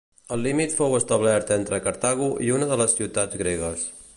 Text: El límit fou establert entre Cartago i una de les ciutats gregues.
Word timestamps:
El 0.35 0.39
límit 0.45 0.71
fou 0.77 0.95
establert 0.99 1.53
entre 1.57 1.81
Cartago 1.89 2.31
i 2.47 2.51
una 2.57 2.71
de 2.73 2.79
les 2.83 2.97
ciutats 3.01 3.43
gregues. 3.45 3.87